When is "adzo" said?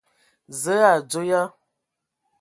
0.97-1.21